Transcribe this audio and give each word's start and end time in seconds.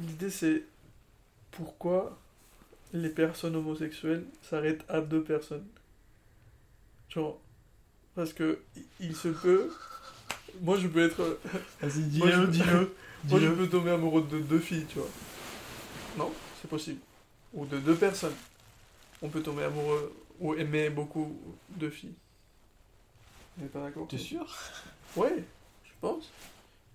l'idée 0.00 0.30
c'est 0.30 0.64
pourquoi 1.50 2.18
les 2.92 3.08
personnes 3.08 3.56
homosexuelles 3.56 4.24
s'arrêtent 4.42 4.84
à 4.88 5.00
deux 5.00 5.22
personnes. 5.22 5.66
Genre, 7.08 7.40
parce 8.14 8.32
que 8.32 8.58
il 9.00 9.14
se 9.16 9.28
peut. 9.28 9.72
Moi 10.62 10.78
je 10.78 10.88
peux 10.88 11.02
être. 11.04 11.38
Vas-y, 11.80 12.02
Moi, 12.18 12.30
je- 12.30 12.44
dis-le, 12.44 12.46
dis-le. 12.46 12.94
Moi 13.28 13.40
je 13.40 13.46
dis-le. 13.46 13.56
peux 13.56 13.68
tomber 13.68 13.90
amoureux 13.90 14.22
de 14.30 14.38
deux 14.40 14.58
filles, 14.60 14.86
tu 14.88 14.98
vois. 14.98 15.08
Non, 16.18 16.32
c'est 16.60 16.68
possible. 16.68 17.00
Ou 17.54 17.66
de 17.66 17.78
deux 17.78 17.94
personnes. 17.96 18.34
On 19.22 19.28
peut 19.28 19.42
tomber 19.42 19.64
amoureux 19.64 20.14
ou 20.40 20.54
aimer 20.54 20.90
beaucoup 20.90 21.36
de 21.76 21.88
filles. 21.88 22.14
On 23.58 23.62
n'est 23.62 23.68
pas 23.68 23.80
d'accord? 23.82 24.06
T'es 24.08 24.18
sûr? 24.18 24.46
Ouais, 25.16 25.42
je 25.84 25.90
pense. 26.00 26.30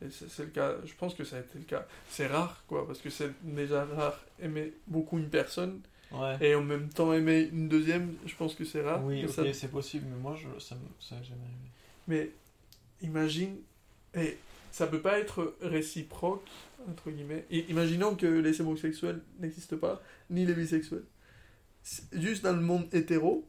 Et 0.04 0.10
c'est 0.10 0.30
c'est 0.30 0.44
le 0.44 0.50
cas, 0.50 0.76
je 0.86 0.94
pense 0.96 1.14
que 1.14 1.24
ça 1.24 1.38
a 1.38 1.40
été 1.42 1.60
le 1.60 1.66
cas. 1.66 1.86
C'est 2.10 2.28
rare, 2.28 2.64
quoi, 2.68 2.88
parce 2.88 3.00
que 3.00 3.10
c'est 3.10 3.32
déjà 3.44 3.86
rare 3.86 4.20
aimer 4.42 4.74
beaucoup 4.88 5.18
une 5.18 5.30
personne 5.30 5.82
Ouais. 6.12 6.36
et 6.42 6.56
en 6.56 6.62
même 6.64 6.90
temps 6.90 7.14
aimer 7.14 7.50
une 7.54 7.70
deuxième, 7.70 8.16
je 8.26 8.36
pense 8.36 8.54
que 8.54 8.66
c'est 8.66 8.82
rare. 8.82 9.02
Oui, 9.06 9.24
ok, 9.24 9.30
ça- 9.32 9.54
c'est 9.54 9.70
possible, 9.72 10.06
mais 10.10 10.18
moi, 10.20 10.36
je, 10.36 10.48
ça, 10.60 10.76
n'a 10.76 11.22
jamais 11.24 11.40
arrivé. 11.42 11.70
mais 12.08 12.32
imagine, 13.02 13.56
et 14.16 14.38
ça 14.72 14.88
peut 14.88 15.00
pas 15.02 15.20
être 15.20 15.56
réciproque, 15.62 16.46
entre 16.90 17.12
guillemets. 17.12 17.46
Et 17.50 17.60
imaginons 17.72 18.16
que 18.16 18.26
les 18.26 18.60
homosexuels 18.60 19.22
n'existent 19.40 19.78
pas, 19.78 20.02
ni 20.30 20.46
les 20.46 20.54
bisexuels. 20.54 21.06
Juste 22.12 22.44
dans 22.44 22.54
le 22.54 22.62
monde 22.62 22.88
hétéro, 22.94 23.48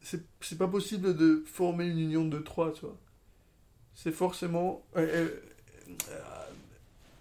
c'est 0.00 0.22
c'est 0.40 0.58
pas 0.58 0.68
possible 0.68 1.16
de 1.16 1.42
former 1.46 1.86
une 1.86 1.98
union 1.98 2.24
de 2.24 2.38
trois, 2.38 2.72
tu 2.72 2.82
vois. 2.82 2.96
C'est 3.94 4.12
forcément 4.12 4.86
euh, 4.96 5.00
euh, 5.26 5.28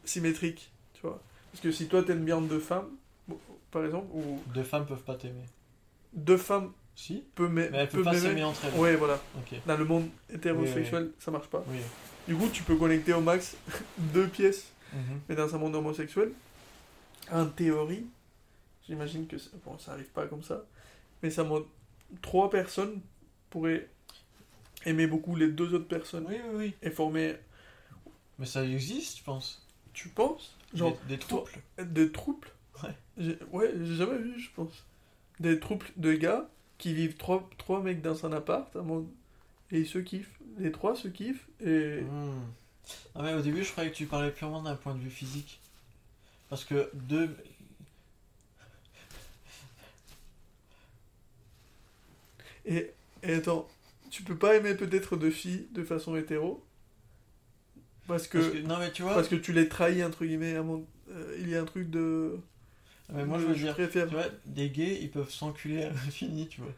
symétrique, 0.03 0.71
tu 0.93 1.01
vois. 1.01 1.21
Parce 1.51 1.61
que 1.61 1.71
si 1.71 1.87
toi 1.87 2.03
t'aimes 2.03 2.25
bien 2.25 2.41
deux 2.41 2.59
femmes, 2.59 2.89
bon, 3.27 3.39
par 3.71 3.85
exemple, 3.85 4.07
ou 4.13 4.41
Deux 4.53 4.63
femmes 4.63 4.85
peuvent 4.85 5.03
pas 5.03 5.15
t'aimer. 5.15 5.45
deux 6.13 6.37
femmes 6.37 6.71
Si 6.95 7.23
peuvent 7.35 7.51
Mais 7.51 7.69
elles 7.73 7.89
peuvent 7.89 8.03
pas 8.03 8.17
s'aimer 8.17 8.43
entre 8.43 8.65
elles. 8.65 8.79
Ouais, 8.79 8.95
voilà. 8.95 9.19
Dans 9.65 9.77
le 9.77 9.85
monde 9.85 10.09
hétérosexuel, 10.33 11.11
ça 11.19 11.31
marche 11.31 11.47
pas. 11.47 11.63
Oui. 11.67 11.77
Du 12.27 12.35
coup, 12.35 12.49
tu 12.51 12.63
peux 12.63 12.75
connecter 12.75 13.13
au 13.13 13.21
max 13.21 13.55
deux 13.97 14.27
pièces. 14.27 14.71
Mhm. 14.93 15.19
Mais 15.29 15.35
dans 15.35 15.53
un 15.53 15.57
monde 15.57 15.75
homosexuel, 15.75 16.31
en 17.31 17.45
théorie, 17.47 18.05
j'imagine 18.87 19.27
que 19.27 19.37
ça, 19.37 19.49
bon, 19.65 19.77
ça 19.77 19.91
arrive 19.93 20.05
pas 20.09 20.25
comme 20.27 20.43
ça, 20.43 20.63
mais 21.21 21.29
ça 21.29 21.43
montre 21.43 21.67
trois 22.21 22.49
personnes 22.49 23.01
pourraient 23.49 23.87
aimer 24.85 25.07
beaucoup 25.07 25.35
les 25.35 25.47
deux 25.49 25.73
autres 25.73 25.87
personnes 25.87 26.25
Oui, 26.29 26.35
oui, 26.49 26.55
oui. 26.55 26.73
et 26.81 26.91
former, 26.91 27.35
Mais 28.39 28.45
ça 28.45 28.65
existe, 28.65 29.19
je 29.19 29.23
pense. 29.23 29.61
tu 29.93 30.09
penses, 30.09 30.55
genre 30.73 30.97
des, 31.07 31.15
des 31.15 31.19
troupes. 31.19 31.49
des 31.79 32.11
troupes 32.11 32.45
Ouais. 32.83 32.89
J'ai- 33.17 33.39
Ouais, 33.51 33.71
j'ai 33.83 33.95
jamais 33.95 34.17
vu, 34.17 34.39
je 34.39 34.49
pense. 34.55 34.85
Des 35.39 35.59
troupes 35.59 35.85
de 35.97 36.13
gars 36.13 36.49
qui 36.77 36.93
vivent 36.93 37.15
trois, 37.15 37.49
trois 37.57 37.81
mecs 37.81 38.01
dans 38.01 38.25
un 38.25 38.33
appart, 38.33 38.75
et 39.71 39.79
ils 39.79 39.87
se 39.87 39.99
kiffent. 39.99 40.39
Les 40.57 40.71
trois 40.71 40.95
se 40.95 41.07
kiffent 41.07 41.47
et. 41.61 42.01
Hmm. 42.01 42.41
Ah 43.15 43.23
mais 43.23 43.33
au 43.33 43.41
début, 43.41 43.63
je 43.63 43.71
croyais 43.71 43.89
que 43.91 43.95
tu 43.95 44.05
parlais 44.05 44.31
purement 44.31 44.61
d'un 44.61 44.75
point 44.75 44.93
de 44.93 44.99
vue 44.99 45.09
physique. 45.09 45.59
Parce 46.49 46.65
que 46.65 46.89
deux... 46.93 47.35
Et, 52.65 52.91
et 53.23 53.33
attends, 53.33 53.67
tu 54.09 54.23
peux 54.23 54.37
pas 54.37 54.55
aimer 54.55 54.75
peut-être 54.75 55.15
deux 55.17 55.31
filles 55.31 55.67
de 55.71 55.83
façon 55.83 56.15
hétéro? 56.15 56.63
Parce 58.07 58.27
que, 58.27 58.37
parce 58.37 58.51
que- 58.51 58.57
Non 58.59 58.77
mais 58.79 58.91
tu 58.91 59.01
vois, 59.03 59.13
parce 59.13 59.27
que 59.27 59.35
tu 59.35 59.53
les 59.53 59.67
trahis, 59.69 60.03
entre 60.03 60.25
guillemets. 60.25 60.59
mon- 60.61 60.85
euh, 61.11 61.35
il 61.39 61.49
y 61.49 61.55
a 61.55 61.61
un 61.61 61.65
truc 61.65 61.89
de. 61.89 62.37
mais 63.13 63.25
moi 63.25 63.39
je 63.39 63.45
veux 63.45 63.55
dire, 63.55 63.73
préfère. 63.73 64.07
tu 64.07 64.13
vois, 64.15 64.25
des 64.45 64.69
gays, 64.69 64.99
ils 65.01 65.11
peuvent 65.11 65.29
s'enculer 65.29 65.83
à 65.83 65.89
l'infini, 65.89 66.47
tu 66.47 66.61
vois. 66.61 66.71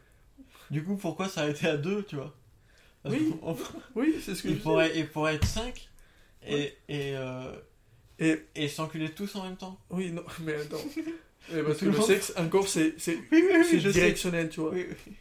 Du 0.70 0.84
coup, 0.84 0.96
pourquoi 0.98 1.30
s'arrêter 1.30 1.68
à 1.68 1.78
deux, 1.78 2.04
tu 2.04 2.16
vois? 2.18 2.34
Parce 3.04 3.16
Oui. 3.16 3.34
Oui, 3.96 4.16
c'est 4.22 4.36
ce 4.36 4.44
que 4.44 4.50
je 4.50 4.54
dis. 4.56 4.62
ils 5.00 5.08
pourraient 5.08 5.36
être 5.36 5.48
cinq 5.48 5.90
et, 6.46 6.54
Ouais. 6.54 6.78
et, 6.90 7.12
euh, 7.16 7.52
Et 8.20 8.42
et 8.56 8.68
s'enculer 8.68 9.12
tous 9.12 9.36
en 9.36 9.44
même 9.44 9.58
temps. 9.58 9.80
oui, 9.92 10.12
non, 10.12 10.24
mais 10.42 10.56
attends. 10.56 10.78
Mais 11.54 11.64
parce 11.64 11.78
que 11.78 11.86
le 11.86 12.02
sexe, 12.02 12.34
encore, 12.36 12.68
c'est 12.68 12.96
c'est 12.98 13.16
Oui, 13.32 13.42
oui, 13.42 13.64
c'est 13.64 13.80
je 13.80 13.88
sais. 13.90 14.00
directionnel, 14.00 14.50
tu 14.50 14.60
vois. 14.60 14.74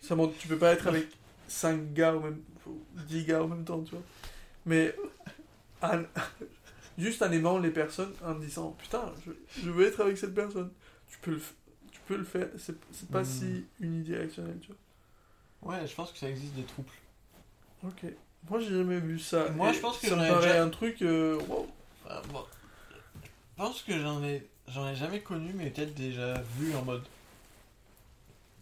Ça 0.03 0.17
montre, 0.17 0.35
tu 0.39 0.49
peux 0.49 0.59
pas 0.59 0.73
être 0.73 0.89
avec 0.89 1.07
5 1.47 1.93
gars 1.95 2.17
ou 2.17 2.21
même 2.21 2.41
10 3.07 3.25
gars 3.25 3.45
en 3.45 3.47
même 3.47 3.65
temps, 3.65 3.81
tu 3.83 3.93
vois. 3.93 4.03
Mais 4.65 4.93
en- 5.83 6.03
juste 6.99 7.23
en 7.23 7.31
aimant 7.33 7.59
les 7.59 7.71
personnes, 7.71 8.13
en 8.25 8.35
disant 8.35 8.71
putain, 8.79 9.13
je, 9.27 9.33
je 9.63 9.71
veux 9.71 9.87
être 9.87 10.01
avec 10.01 10.17
cette 10.19 10.35
personne, 10.35 10.71
tu 11.09 11.19
peux 11.19 11.33
le, 11.33 11.43
tu 11.93 12.01
peux 12.07 12.17
le 12.17 12.25
faire. 12.25 12.49
C'est 12.59 13.09
pas 13.11 13.23
Hmm. 13.23 13.25
si 13.25 13.65
unidirectionnel, 13.81 14.59
tu 14.61 14.71
Ouais, 15.63 15.87
je 15.87 15.95
pense 15.95 16.13
que 16.13 16.19
ça 16.19 16.29
existe 16.29 16.55
des 16.55 16.63
troupes. 16.65 16.91
vois. 17.83 17.91
Ok. 17.91 18.11
Moi, 18.49 18.61
j'ai 18.61 18.71
jamais 18.77 19.01
vu 19.01 19.19
ça. 19.19 19.49
Moi, 19.51 19.71
Et 19.71 19.75
je 19.75 19.81
pense 19.81 19.99
que 19.99 20.07
ça 20.07 20.15
me 20.17 20.29
paraît 20.29 20.47
déjà- 20.49 20.63
un 20.63 20.69
truc. 20.71 21.03
euh, 21.03 21.39
wow. 21.49 21.67
Ah, 22.09 22.23
bon. 22.31 22.45
Je 23.25 23.29
pense 23.57 23.83
que 23.83 23.99
j'en 23.99 24.23
ai, 24.23 24.47
j'en 24.69 24.87
ai 24.89 24.95
jamais 24.95 25.21
connu, 25.23 25.53
mais 25.55 25.71
peut-être 25.71 25.95
déjà 25.95 26.35
vu 26.59 26.75
en 26.77 26.83
mode 26.85 27.03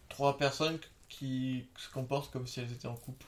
trois 0.09 0.37
personnes 0.37 0.79
qui 1.09 1.65
se 1.77 1.89
comportent 1.91 2.31
comme 2.31 2.47
si 2.47 2.59
elles 2.61 2.71
étaient 2.71 2.87
en 2.87 2.95
couple. 2.95 3.25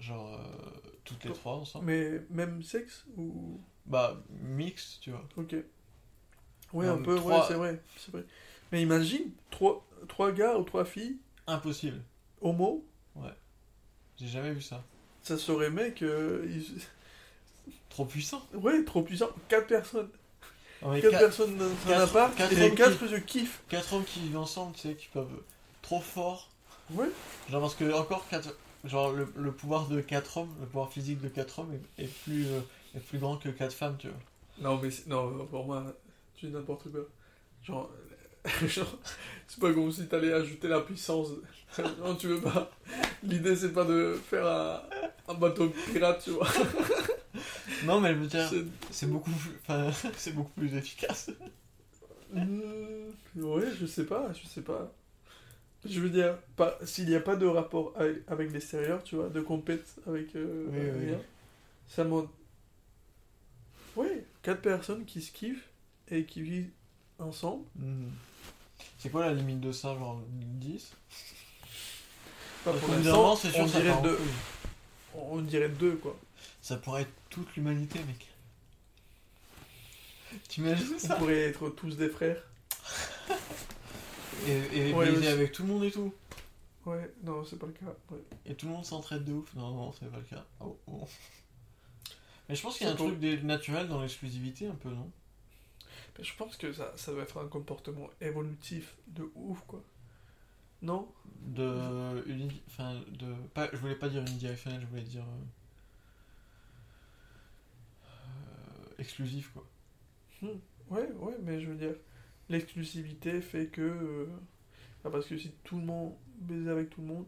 Genre 0.00 0.34
euh, 0.34 0.80
toutes 1.04 1.24
les 1.24 1.32
trois 1.32 1.54
ensemble. 1.54 1.86
Mais 1.86 2.22
même 2.30 2.62
sexe 2.62 3.04
ou? 3.16 3.60
Bah, 3.86 4.16
mixte, 4.30 5.00
tu 5.00 5.10
vois. 5.10 5.26
Ok. 5.36 5.54
Ouais, 6.72 6.88
un 6.88 6.98
peu, 6.98 7.14
trois- 7.16 7.40
ouais, 7.40 7.44
c'est 7.48 7.54
vrai, 7.54 7.82
c'est 7.96 8.10
vrai. 8.10 8.24
Mais 8.72 8.82
imagine, 8.82 9.30
trois, 9.50 9.86
trois 10.08 10.32
gars 10.32 10.56
ou 10.56 10.64
trois 10.64 10.84
filles, 10.84 11.18
Impossible. 11.46 12.02
homo, 12.40 12.84
J'ai 14.16 14.26
jamais 14.28 14.52
vu 14.52 14.62
ça. 14.62 14.82
ça 15.22 15.38
serait 15.38 15.70
mec. 15.70 16.02
euh, 16.02 16.44
ils- 16.48 16.82
Trop 17.88 18.04
puissant. 18.04 18.42
Ouais, 18.54 18.84
trop 18.84 19.02
puissant. 19.02 19.28
Quatre 19.48 19.68
personnes. 19.68 20.10
Non, 20.82 20.92
Quatre 21.00 21.10
quatre, 21.10 21.18
personnes 21.20 21.56
dans 21.56 21.92
un 21.92 22.00
appart 22.00 22.34
quatre 22.36 22.52
et 22.52 22.56
les 22.56 22.74
quatre 22.74 23.06
je 23.06 23.16
kiffe. 23.16 23.62
quatre 23.68 23.92
hommes 23.94 24.04
qui 24.04 24.20
vivent 24.20 24.36
ensemble, 24.38 24.74
tu 24.74 24.80
sais, 24.80 24.94
qui 24.96 25.08
peuvent 25.08 25.42
trop 25.80 26.00
fort. 26.00 26.50
Ouais. 26.90 27.08
Genre 27.50 27.60
parce 27.60 27.74
que 27.76 27.92
encore 27.92 28.26
quatre, 28.28 28.54
genre 28.84 29.12
le, 29.12 29.26
le 29.36 29.52
pouvoir 29.52 29.86
de 29.88 30.00
quatre 30.00 30.36
hommes, 30.38 30.54
le 30.60 30.66
pouvoir 30.66 30.90
physique 30.92 31.20
de 31.20 31.28
quatre 31.28 31.58
hommes 31.60 31.72
est, 31.98 32.04
est 32.04 32.08
plus 32.24 32.46
euh, 32.46 32.60
est 32.94 33.00
plus 33.00 33.18
grand 33.18 33.36
que 33.36 33.48
quatre 33.48 33.74
femmes, 33.74 33.96
tu 33.98 34.08
vois. 34.08 34.16
Non, 34.60 34.80
mais 34.82 34.88
non, 35.06 35.46
pour 35.46 35.64
moi, 35.66 35.84
tu 36.36 36.46
dis 36.46 36.52
n'importe 36.52 36.90
quoi. 36.92 37.00
Genre, 37.62 37.90
genre, 38.66 38.98
c'est 39.48 39.60
pas 39.60 39.72
comme 39.72 39.90
si 39.90 40.06
t'allais 40.06 40.32
ajouter 40.32 40.68
la 40.68 40.80
puissance. 40.80 41.28
non, 41.98 42.14
tu 42.14 42.28
veux 42.28 42.40
pas. 42.40 42.70
L'idée, 43.22 43.56
c'est 43.56 43.72
pas 43.72 43.84
de 43.84 44.18
faire 44.30 44.46
un, 44.46 44.82
un 45.28 45.34
bateau 45.34 45.70
pirate, 45.92 46.22
tu 46.24 46.30
vois. 46.30 46.46
Non, 47.84 48.00
mais 48.00 48.10
je 48.14 48.18
veux 48.20 48.26
dire, 48.26 48.48
C'est- 48.90 49.06
beaucoup, 49.06 49.30
c'est 50.16 50.32
beaucoup 50.34 50.52
plus 50.52 50.74
efficace. 50.76 51.30
Hmm, 52.32 53.10
ouais, 53.36 53.64
je 53.80 53.86
sais 53.86 54.06
pas, 54.06 54.32
je 54.32 54.46
sais 54.46 54.62
pas. 54.62 54.92
Je 55.86 56.00
veux 56.00 56.08
dire, 56.10 56.38
pas, 56.56 56.78
s'il 56.84 57.08
n'y 57.08 57.14
a 57.14 57.20
pas 57.20 57.36
de 57.36 57.46
rapport 57.46 57.92
avec, 57.96 58.22
avec 58.26 58.52
l'extérieur, 58.52 59.02
tu 59.04 59.16
vois, 59.16 59.28
de 59.28 59.40
compète 59.40 59.86
avec 60.06 60.34
euh, 60.36 60.66
Oui, 60.68 60.78
oui. 61.00 61.06
rien, 61.10 61.20
ça 61.88 62.04
montre. 62.04 62.30
Ouais, 63.96 64.24
quatre 64.42 64.62
personnes 64.62 65.04
qui 65.04 65.20
se 65.22 65.30
kiffent 65.30 65.68
et 66.10 66.24
qui 66.24 66.42
vivent 66.42 66.70
ensemble. 67.18 67.64
Mhm. 67.76 68.10
C'est 68.98 69.10
quoi 69.10 69.26
la 69.26 69.34
limite 69.34 69.60
de 69.60 69.72
ça, 69.72 69.94
genre 69.96 70.20
10 70.30 70.92
Pas 72.64 72.70
Parce 72.72 72.78
pour 72.78 72.88
qu'au 72.88 72.94
bout 72.94 72.98
d'un 72.98 73.04
l'instant, 73.04 73.22
moment, 73.22 73.36
c'est 73.36 73.50
sûr 73.50 73.60
on 73.62 73.66
dirait 73.66 74.02
deux. 74.02 74.18
On 75.14 75.40
dirait 75.42 75.68
deux, 75.68 75.96
quoi. 75.96 76.18
Ça 76.62 76.76
pourrait 76.76 77.02
être 77.02 77.12
toute 77.30 77.54
l'humanité, 77.56 77.98
mec. 78.06 78.26
T'imagines 80.48 80.94
On 80.96 80.98
ça? 80.98 81.14
pourrait 81.16 81.42
être 81.42 81.68
tous 81.70 81.96
des 81.96 82.08
frères. 82.08 82.42
Et, 84.46 84.88
et 84.90 84.92
Ouais, 84.92 85.10
baiser 85.10 85.28
avec 85.28 85.52
tout 85.52 85.62
le 85.62 85.68
monde 85.68 85.84
et 85.84 85.90
tout. 85.90 86.12
Ouais, 86.86 87.10
non, 87.22 87.44
c'est 87.44 87.58
pas 87.58 87.66
le 87.66 87.72
cas. 87.72 87.86
ouais. 88.10 88.18
Et 88.46 88.54
tout 88.54 88.66
le 88.66 88.72
monde 88.72 88.84
s'entraide 88.84 89.24
de 89.24 89.32
ouf. 89.32 89.54
Non, 89.54 89.74
non, 89.74 89.92
c'est 89.92 90.10
pas 90.10 90.18
le 90.18 90.22
cas. 90.24 90.44
Oh, 90.60 90.76
oh. 90.86 91.08
Mais 92.48 92.54
je 92.54 92.62
pense 92.62 92.76
qu'il 92.76 92.86
y 92.86 92.90
a 92.90 92.92
un 92.92 92.96
pour- 92.96 93.06
truc 93.06 93.42
naturel 93.42 93.88
dans 93.88 94.02
l'exclusivité, 94.02 94.66
un 94.66 94.74
peu, 94.74 94.90
non? 94.90 95.10
Mais 96.18 96.24
je 96.24 96.34
pense 96.36 96.56
que 96.56 96.72
ça, 96.72 96.92
ça 96.96 97.12
doit 97.12 97.22
être 97.22 97.38
un 97.42 97.48
comportement 97.48 98.08
évolutif 98.20 98.94
de 99.08 99.28
ouf, 99.34 99.60
quoi. 99.66 99.82
Non? 100.82 101.08
De. 101.40 102.22
uni- 102.26 102.62
Enfin, 102.68 103.00
de. 103.18 103.32
Pas, 103.54 103.68
je 103.72 103.78
voulais 103.78 103.94
pas 103.96 104.08
dire 104.10 104.20
unidirectionnel, 104.20 104.80
je 104.82 104.86
voulais 104.86 105.02
dire. 105.02 105.22
euh, 105.22 105.44
euh, 108.06 108.94
exclusif, 108.98 109.50
quoi. 109.52 109.64
Hmm, 110.42 110.58
Ouais, 110.90 111.08
ouais, 111.18 111.34
mais 111.42 111.60
je 111.62 111.66
veux 111.68 111.76
dire, 111.76 111.94
l'exclusivité 112.48 113.40
fait 113.40 113.66
que. 113.66 113.80
euh, 113.82 114.26
parce 115.10 115.26
que 115.26 115.36
si 115.36 115.52
tout 115.64 115.78
le 115.78 115.84
monde 115.84 116.14
baisait 116.38 116.70
avec 116.70 116.90
tout 116.90 117.00
le 117.00 117.06
monde, 117.08 117.26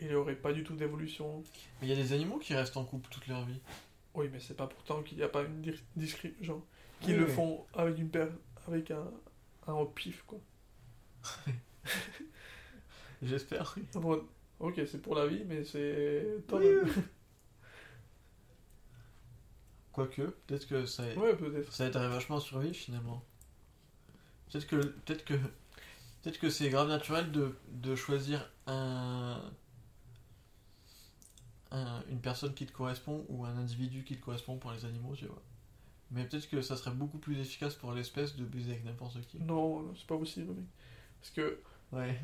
il 0.00 0.08
n'y 0.08 0.14
aurait 0.14 0.36
pas 0.36 0.52
du 0.52 0.64
tout 0.64 0.74
d'évolution. 0.74 1.42
Mais 1.80 1.86
il 1.88 1.90
y 1.90 1.92
a 1.92 1.96
des 2.02 2.12
animaux 2.12 2.38
qui 2.38 2.54
restent 2.54 2.76
en 2.76 2.84
couple 2.84 3.08
toute 3.10 3.26
leur 3.28 3.44
vie. 3.44 3.60
Oui, 4.14 4.28
mais 4.30 4.40
c'est 4.40 4.56
pas 4.56 4.66
pourtant 4.66 5.02
qu'il 5.02 5.16
n'y 5.18 5.24
a 5.24 5.28
pas 5.28 5.42
une 5.44 5.62
dis- 5.62 5.82
discri- 5.96 6.34
genre, 6.42 6.62
qui 7.00 7.12
Oui, 7.12 7.18
le 7.18 7.24
oui. 7.26 7.32
font 7.32 7.64
avec 7.72 7.98
une 7.98 8.10
paire, 8.10 8.28
avec 8.68 8.90
un, 8.90 9.10
un 9.66 9.72
au 9.74 9.86
pif, 9.86 10.22
quoi. 10.26 10.38
J'espère, 13.22 13.72
oui. 13.76 13.84
En 13.94 14.00
mode, 14.00 14.24
ok, 14.60 14.74
c'est 14.86 15.00
pour 15.00 15.14
la 15.14 15.26
vie, 15.26 15.44
mais 15.46 15.64
c'est. 15.64 16.26
Oui, 16.52 16.66
Quoique, 19.92 20.22
peut-être 20.46 20.66
que 20.66 20.86
ça, 20.86 21.04
Ouais, 21.16 21.36
peut-être. 21.36 21.70
ça 21.72 21.86
aiderait 21.86 22.08
vachement 22.08 22.38
à 22.38 22.40
survivre 22.40 22.74
finalement. 22.74 23.22
Peut-être 24.52 24.66
que, 24.66 24.76
peut-être 24.76 25.24
que, 25.24 25.34
peut-être 25.34 26.38
que 26.38 26.50
c'est 26.50 26.68
grave 26.70 26.88
naturel 26.88 27.32
de, 27.32 27.54
de 27.72 27.96
choisir 27.96 28.48
un, 28.66 29.40
un- 31.70 32.02
une 32.10 32.20
personne 32.20 32.54
qui 32.54 32.66
te 32.66 32.72
correspond 32.72 33.24
ou 33.28 33.44
un 33.44 33.56
individu 33.56 34.04
qui 34.04 34.16
te 34.16 34.24
correspond 34.24 34.56
pour 34.58 34.72
les 34.72 34.84
animaux, 34.84 35.14
tu 35.16 35.26
vois. 35.26 35.42
Mais 36.10 36.24
peut-être 36.26 36.48
que 36.50 36.60
ça 36.60 36.76
serait 36.76 36.90
beaucoup 36.90 37.18
plus 37.18 37.38
efficace 37.40 37.74
pour 37.74 37.92
l'espèce 37.92 38.36
de 38.36 38.44
baiser 38.44 38.72
avec 38.72 38.84
n'importe 38.84 39.18
qui. 39.28 39.38
Non, 39.40 39.94
c'est 39.96 40.06
pas 40.06 40.18
possible, 40.18 40.52
mec. 40.52 40.64
Parce 41.20 41.30
que, 41.32 41.58
Ouais. 41.92 42.20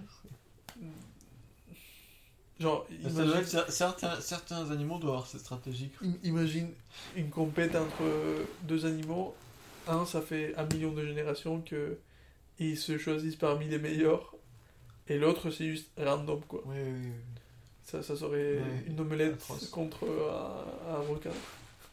genre, 2.60 2.86
imagine, 2.90 3.44
certains, 3.68 4.20
certains 4.20 4.70
animaux 4.70 4.98
doivent 4.98 5.14
avoir 5.14 5.26
cette 5.26 5.40
stratégie. 5.40 5.90
imagine 6.22 6.70
une 7.16 7.30
compète 7.30 7.74
entre 7.76 8.02
deux 8.62 8.84
animaux. 8.86 9.34
Un, 9.86 10.04
ça 10.04 10.20
fait 10.20 10.54
un 10.56 10.66
million 10.66 10.92
de 10.92 11.06
générations 11.06 11.62
que 11.62 11.98
ils 12.58 12.76
se 12.78 12.98
choisissent 12.98 13.36
parmi 13.36 13.66
les 13.66 13.78
meilleurs. 13.78 14.34
Et 15.08 15.16
l'autre, 15.18 15.50
c'est 15.50 15.68
juste 15.68 15.88
random, 15.98 16.40
quoi. 16.46 16.62
Oui, 16.66 16.76
oui, 16.78 16.92
oui. 17.04 17.10
Ça, 17.86 18.02
ça 18.02 18.14
serait 18.16 18.56
Ouais, 18.56 18.84
une 18.86 19.00
omelette 19.00 19.34
atroce. 19.34 19.68
contre 19.68 20.04
un, 20.04 20.94
un 20.94 20.98
requin. 21.08 21.30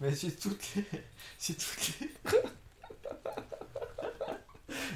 Mais 0.02 0.14
si 0.14 0.32
toutes 0.36 0.62
les. 0.76 0.84
Si 1.38 1.56
toutes 1.56 1.92
les. 2.02 2.10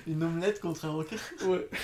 Une 0.07 0.23
omelette 0.23 0.59
contre 0.59 0.85
un 0.85 0.91
requin 0.91 1.15
Ouais. 1.45 1.67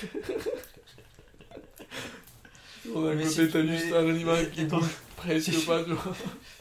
On 2.94 3.06
a 3.08 3.12
un 3.12 3.18
côté, 3.24 3.50
t'as 3.50 3.66
juste 3.66 3.92
un 3.94 4.10
animal 4.10 4.52
qui 4.52 4.66
bouge 4.66 4.84
presque 5.18 5.66
pas, 5.66 5.84
tu 5.84 5.92
vois. 5.94 6.16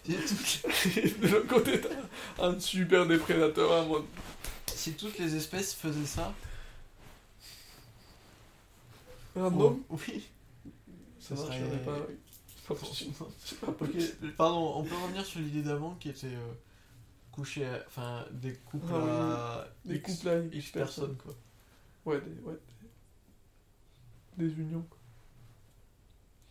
de 0.09 1.29
l'autre 1.29 1.47
côté, 1.47 1.81
t'as 1.81 2.47
un 2.47 2.59
super 2.59 3.07
déprédateur 3.07 3.71
en 3.73 3.87
mode. 3.87 4.05
si 4.67 4.93
toutes 4.95 5.19
les 5.19 5.35
espèces 5.37 5.75
faisaient 5.75 6.07
ça. 6.07 6.33
Random 9.35 9.83
oh, 9.91 9.99
oui. 10.09 10.29
Ça 11.19 11.37
serait- 11.37 11.61
pas. 11.85 11.97
Pardon, 14.37 14.75
on 14.77 14.85
peut 14.85 14.95
revenir 14.97 15.25
sur 15.25 15.41
l'idée 15.41 15.63
d'avant 15.63 15.95
qui 15.97 16.09
était 16.11 16.27
euh, 16.35 16.53
coucher. 17.33 17.67
à- 17.67 17.85
Enfin, 17.87 18.25
des 18.33 18.55
couples 18.55 18.87
Ah 18.93 19.61
à. 19.63 19.69
Des 19.85 19.97
X- 19.97 20.17
couples 20.17 20.29
à 20.29 20.39
X 20.39 20.55
X 20.57 20.71
personnes, 20.73 21.17
quoi. 21.17 21.35
Ouais, 22.07 22.21
des, 22.21 22.41
ouais, 22.43 22.59
des, 24.39 24.47
des 24.49 24.61
unions. 24.61 24.83
quoi. 24.83 24.99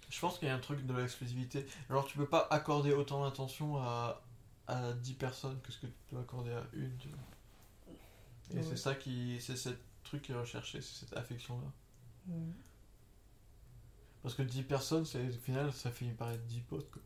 Je 0.10 0.20
pense 0.20 0.38
qu'il 0.38 0.48
y 0.48 0.52
a 0.52 0.56
un 0.56 0.60
truc 0.60 0.86
de 0.86 0.94
l'exclusivité. 0.94 1.66
Alors, 1.90 2.06
tu 2.06 2.18
peux 2.18 2.28
pas 2.28 2.48
accorder 2.52 2.94
autant 2.94 3.24
d'attention 3.24 3.78
à, 3.78 4.22
à 4.68 4.94
10 4.94 5.14
personnes 5.14 5.60
que 5.62 5.72
ce 5.72 5.80
que 5.80 5.88
tu 5.88 5.94
peux 6.10 6.18
accorder 6.20 6.52
à 6.52 6.64
une, 6.74 6.96
tu 6.98 7.08
vois. 7.08 7.18
Et 8.52 8.58
Ouais. 8.58 8.64
c'est 8.64 8.78
ça 8.78 8.94
qui. 8.96 9.38
C'est 9.42 9.56
ce 9.56 9.70
truc 10.04 10.22
qui 10.24 10.32
est 10.32 10.36
recherché, 10.36 10.82
c'est 10.82 11.06
cette 11.06 11.18
affection-là. 11.18 11.72
Mm. 12.28 12.52
Parce 14.24 14.36
que 14.36 14.42
10 14.42 14.64
personnes, 14.64 15.06
c'est, 15.06 15.28
au 15.28 15.31
final, 15.44 15.72
ça 15.74 15.92
finit 15.92 16.14
par 16.14 16.31
être 16.31 16.46
10 16.48 16.62
potes, 16.62 16.90
quoi. 16.90 17.02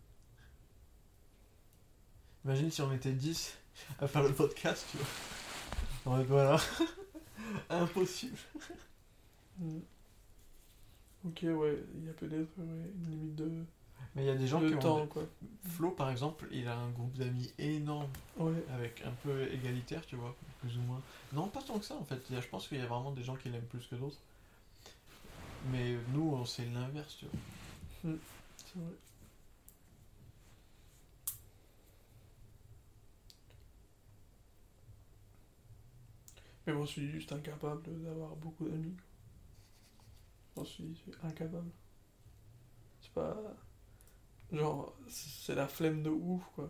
Imagine 2.46 2.72
si 2.72 2.82
on 2.82 2.94
était 2.94 3.12
10 3.12 3.58
à 4.00 4.08
faire 4.08 4.24
le 4.24 4.34
podcast, 4.34 4.86
tu 4.92 4.98
vois. 4.98 6.24
Voilà. 6.24 6.58
Impossible. 7.70 8.38
Mm. 9.60 9.80
Ok, 11.26 11.40
ouais, 11.44 11.84
il 11.96 12.06
y 12.06 12.10
a 12.10 12.14
peut-être 12.14 12.50
ouais, 12.58 12.92
une 12.96 13.10
limite 13.12 13.36
de, 13.36 13.52
Mais 14.16 14.24
il 14.24 14.28
y 14.28 14.30
a 14.30 14.36
des 14.36 14.48
gens 14.48 14.62
de 14.62 14.70
qui 14.70 14.86
ont. 14.86 15.08
quoi. 15.08 15.24
Flo, 15.68 15.92
par 15.92 16.10
exemple, 16.12 16.48
il 16.52 16.68
a 16.68 16.78
un 16.78 16.90
groupe 16.92 17.18
d'amis 17.18 17.52
énorme, 17.58 18.08
Ouais. 18.38 18.64
avec 18.74 19.02
un 19.02 19.12
peu 19.24 19.52
égalitaire, 19.52 20.06
tu 20.06 20.16
vois, 20.16 20.34
plus 20.62 20.78
ou 20.78 20.82
moins. 20.82 21.02
Non, 21.34 21.48
pas 21.48 21.62
tant 21.62 21.78
que 21.80 21.86
ça, 21.86 21.96
en 21.96 22.06
fait. 22.06 22.22
Il 22.30 22.36
y 22.36 22.38
a- 22.40 22.42
je 22.42 22.48
pense 22.48 22.68
qu'il 22.68 22.78
y 22.78 22.82
a 22.82 22.86
vraiment 22.86 23.12
des 23.12 23.24
gens 23.24 23.36
qui 23.36 23.50
l'aiment 23.50 23.66
plus 23.66 23.86
que 23.88 23.96
d'autres. 23.96 24.20
Mais 25.66 25.96
nous, 26.14 26.32
on- 26.34 26.46
c'est 26.46 26.66
l'inverse, 26.66 27.18
tu 27.18 27.26
vois. 27.26 27.40
C'est 28.66 28.80
vrai. 28.80 28.94
Mais 36.68 36.74
moi, 36.74 36.86
je 36.86 36.92
suis 36.92 37.10
juste 37.12 37.32
incapable 37.32 37.82
d'avoir 38.04 38.36
beaucoup 38.36 38.68
d'amis. 38.70 38.96
quoi. 40.56 40.64
Je 40.64 40.70
suis 40.70 40.98
incapable. 41.24 41.72
C'est 43.02 43.12
pas. 43.14 43.36
Genre, 44.52 44.94
c'est 45.08 45.56
la 45.56 45.68
flemme 45.68 46.04
de 46.04 46.10
ouf, 46.10 46.44
quoi. 46.56 46.70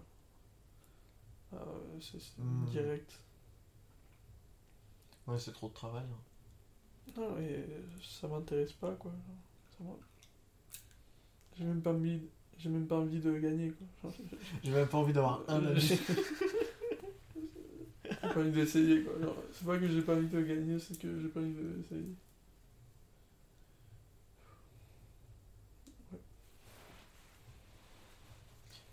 Ah 1.51 1.57
c'est 1.99 2.19
Hmm. 2.37 2.65
direct. 2.69 3.19
Ouais, 5.27 5.37
c'est 5.37 5.51
trop 5.53 5.67
de 5.69 5.73
travail. 5.73 6.05
hein. 6.11 6.21
Non, 7.15 7.31
mais 7.37 7.65
ça 8.01 8.27
m'intéresse 8.27 8.73
pas, 8.73 8.91
quoi. 8.93 9.11
J'ai 11.57 11.63
même 11.63 11.81
pas 11.81 11.91
envie. 11.91 12.21
J'ai 12.57 12.69
même 12.69 12.87
pas 12.87 12.97
envie 12.97 13.19
de 13.19 13.37
gagner, 13.37 13.71
quoi. 14.01 14.11
J'ai 14.63 14.71
même 14.71 14.87
pas 14.87 14.97
envie 14.97 15.13
d'avoir 15.13 15.43
un 15.47 15.65
ami. 15.65 15.79
J'ai 18.09 18.29
pas 18.33 18.39
envie 18.39 18.51
d'essayer 18.51 19.03
quoi. 19.03 19.13
C'est 19.51 19.65
pas 19.65 19.77
que 19.77 19.87
j'ai 19.87 20.01
pas 20.01 20.15
envie 20.15 20.27
de 20.27 20.41
gagner, 20.41 20.79
c'est 20.79 20.97
que 20.97 21.21
j'ai 21.21 21.27
pas 21.27 21.39
envie 21.39 21.53
d'essayer. 21.53 22.15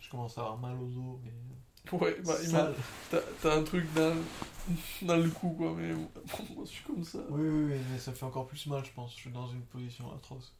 Je 0.00 0.10
commence 0.10 0.36
à 0.38 0.42
avoir 0.42 0.58
mal 0.58 0.76
aux 0.76 0.86
os, 0.86 1.18
mais. 1.24 1.30
Ouais, 1.92 2.16
bah, 2.24 2.34
il 2.42 3.20
t'as 3.42 3.56
un 3.56 3.62
truc 3.62 3.84
dans, 3.92 4.16
dans 5.02 5.16
le 5.16 5.28
cou 5.28 5.50
quoi, 5.50 5.74
mais 5.76 5.92
moi 6.54 6.64
je 6.64 6.70
suis 6.70 6.84
comme 6.84 7.04
ça. 7.04 7.18
Oui, 7.28 7.46
oui, 7.48 7.72
oui, 7.72 7.80
mais 7.92 7.98
ça 7.98 8.12
fait 8.12 8.24
encore 8.24 8.46
plus 8.46 8.66
mal, 8.66 8.82
je 8.84 8.90
pense. 8.90 9.12
Je 9.12 9.16
suis 9.16 9.30
dans 9.30 9.46
une 9.48 9.62
position 9.62 10.04
atroce. 10.14 10.52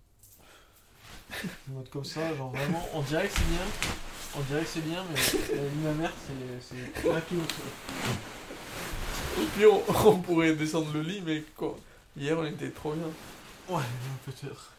Mode 1.69 1.89
comme 1.89 2.05
ça, 2.05 2.35
genre 2.35 2.51
vraiment, 2.51 2.87
on 2.93 3.01
dirait 3.03 3.27
que 3.27 3.33
c'est 3.35 3.49
bien. 3.49 3.67
On 4.37 4.41
dirait 4.43 4.63
que 4.63 4.69
c'est 4.69 4.85
bien, 4.85 5.03
mais 5.11 5.17
la 5.57 5.69
vie 5.69 5.79
de 5.79 5.85
ma 5.85 5.93
mère, 5.95 6.13
c'est 6.61 6.75
au 6.75 7.01
sol. 7.01 7.23
Et 9.41 9.47
puis 9.57 9.67
on, 9.67 9.83
on 10.09 10.19
pourrait 10.19 10.55
descendre 10.55 10.93
le 10.93 11.01
lit, 11.01 11.23
mais 11.25 11.43
quoi. 11.57 11.77
Hier 12.17 12.39
on 12.39 12.45
était 12.45 12.71
trop 12.71 12.93
bien. 12.93 13.09
Ouais, 13.69 13.83
peut-être. 14.27 14.73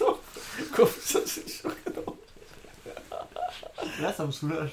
non, 0.00 0.18
comme 0.74 0.88
ça 1.00 1.20
c'est 1.24 1.48
sûr 1.48 1.74
que 1.84 1.90
non. 1.90 2.16
Là, 4.00 4.12
ça 4.12 4.26
me 4.26 4.30
soulage. 4.30 4.72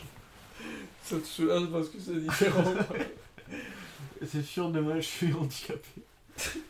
Ça 1.03 1.17
te 1.17 1.25
soulage 1.25 1.67
parce 1.71 1.89
que 1.89 1.99
c'est 1.99 2.19
différent. 2.21 2.73
C'est 4.25 4.43
sûr, 4.43 4.71
demain, 4.71 4.99
je 4.99 5.05
suis 5.05 5.33
handicapé. 5.33 6.01